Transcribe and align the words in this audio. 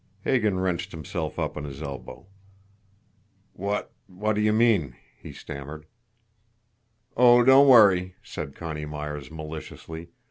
Hagan 0.21 0.59
wrenched 0.59 0.91
himself 0.93 1.37
up 1.37 1.55
on 1.55 1.63
his 1.63 1.79
elbow. 1.79 2.25
"What 3.53 3.91
what 4.07 4.33
do 4.33 4.41
you 4.41 4.51
mean?" 4.51 4.95
he 5.21 5.31
stammered. 5.31 5.85
"Oh, 7.15 7.43
don't 7.43 7.67
worry!" 7.67 8.15
said 8.23 8.55
Connie 8.55 8.85
Myers 8.87 9.29
maliciously. 9.29 10.09